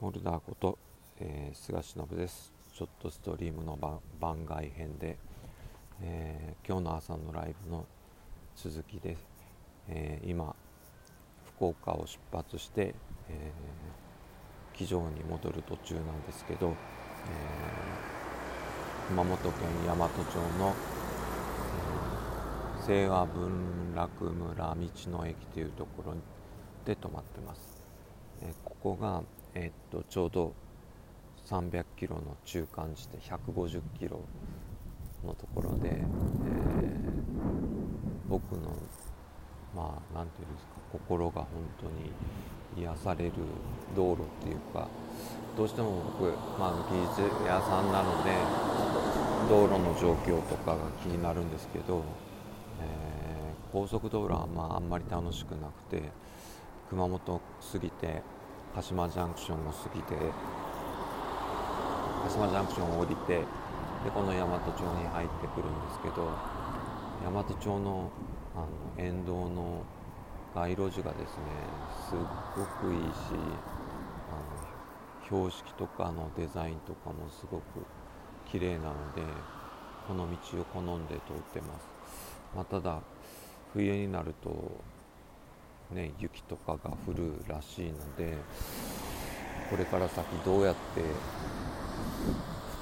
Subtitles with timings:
[0.00, 0.78] モルダーこと、
[1.18, 2.52] えー、菅忍です。
[2.72, 3.76] ちょっとストリームの
[4.20, 5.18] 番外編で、
[6.00, 7.84] えー、今日の朝のライブの
[8.54, 9.26] 続きです、
[9.88, 10.54] えー、今
[11.56, 12.94] 福岡を出発して、
[13.28, 16.74] えー、機場に戻る途中なんですけど、えー、
[19.08, 19.52] 熊本県
[19.84, 20.16] 大和町
[20.60, 20.76] の、
[22.78, 24.76] えー、清和文楽村道
[25.10, 26.14] の駅というところ
[26.84, 27.84] で泊まってます、
[28.42, 29.24] え、ここが
[29.60, 30.54] えっとちょうど
[31.46, 34.20] 300キロの中間地点150キロ
[35.26, 36.04] のところで、えー、
[38.28, 38.70] 僕の
[39.74, 41.48] まあ何て言うんですか心が本
[41.80, 43.32] 当に癒される
[43.96, 44.86] 道路っていうか
[45.56, 48.30] どうしても僕、まあ、技術屋さんなので
[49.48, 52.04] 道路の状況とかが気になるんですけど、
[52.80, 56.02] えー、高速道路はまああんまり楽しくなくて
[56.90, 57.40] 熊本
[57.72, 58.22] 過ぎて
[58.74, 60.14] 鹿島ジャンクションを過ぎて
[62.24, 63.38] 鹿島ジャンクションを降りて
[64.04, 66.30] でこの大和町に入ってくるんですけど
[67.24, 68.10] 大和町の
[68.54, 68.66] あの
[69.04, 69.84] 沿道の
[70.54, 71.44] 街路樹がですね
[72.08, 72.18] すっ
[72.56, 73.06] ごくいいし
[74.30, 74.68] あの
[75.26, 77.62] 標識とかのデザインとかもすごく
[78.50, 79.22] 綺麗なので
[80.08, 81.86] この道を好んで通ってます、
[82.56, 83.00] まあ、ただ
[83.72, 84.80] 冬になると
[85.92, 88.36] ね、雪とかが降るらしいので
[89.70, 91.02] これから先どうやって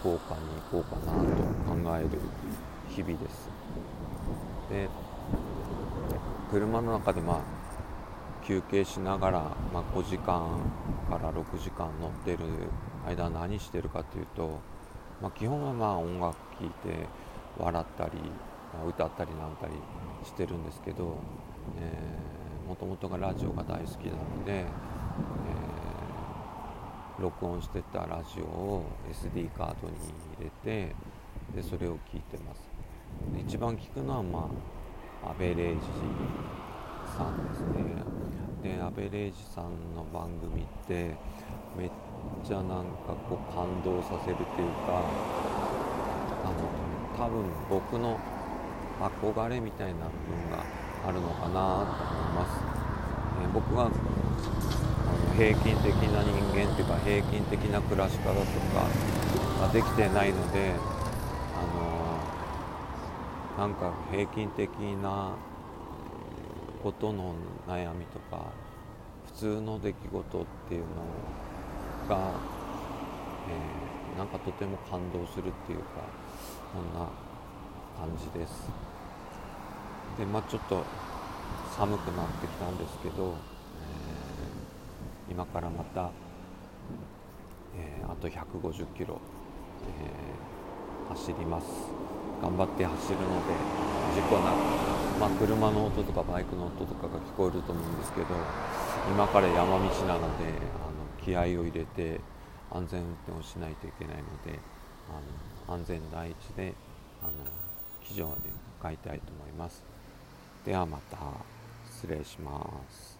[0.00, 0.40] 福岡に
[0.70, 2.08] 行こうかなと考える
[2.88, 3.48] 日々です。
[4.70, 4.88] で
[6.50, 9.40] 車の中でまあ休憩しながら、
[9.72, 10.60] まあ、5時間
[11.10, 12.38] から6時間乗ってる
[13.04, 14.60] 間何してるかというと、
[15.20, 17.06] まあ、基本はまあ音楽聴いて
[17.58, 18.10] 笑ったり
[18.88, 19.72] 歌ったりなんたり
[20.24, 21.18] してるんですけど、
[21.80, 29.94] えーもともとがラジオが大好きなので、えー、録音してたラジオを SD カードに
[30.38, 30.94] 入れて
[31.54, 32.68] でそれを聞いてます。
[33.46, 34.50] 一番聞くのはま
[35.24, 35.86] あアベレージ
[37.16, 38.16] さんですね。
[38.62, 41.14] でアベレージさんの番組って
[41.76, 41.90] めっ
[42.44, 45.04] ちゃなんかこう感動させるっていうか
[46.44, 48.18] あの多分僕の
[49.00, 52.58] 憧れみたいな部分があるのかなと思います、
[53.40, 53.94] えー、僕はあの
[55.36, 58.40] 平均的な人間っていうか平均的な暮らし方と
[58.74, 58.88] か
[59.60, 60.72] ができてないので
[61.54, 61.62] あ
[63.58, 64.68] のなんか平均的
[65.00, 65.36] な
[66.82, 67.36] ことの
[67.68, 68.50] 悩みとか
[69.26, 70.86] 普通の出来事っていうの
[72.08, 72.32] が、
[73.48, 75.84] えー、なんかとても感動するっていうか
[76.72, 77.08] そんな
[77.96, 78.95] 感じです。
[80.18, 80.84] でまあちょっと
[81.76, 83.34] 寒くなってきたんですけど、
[85.28, 86.10] えー、今からまた、
[87.76, 89.20] えー、あと150キロ、
[89.84, 91.66] えー、走ります
[92.40, 93.52] 頑張って走るので
[94.14, 98.26] 事故なく、まあ、車の音とかバイクの音とかが聞こえると思うんですけど
[99.10, 102.20] 今から山道なのであの気合を入れて
[102.70, 104.58] 安全運転をしないといけないので
[105.08, 106.74] あの安全第一で
[107.22, 107.32] あの
[108.02, 109.95] 機場に向かいたいと思います。
[110.66, 111.16] ではまた
[111.88, 113.15] 失礼します。